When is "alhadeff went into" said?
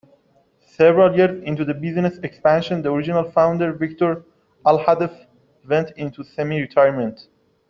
4.65-6.23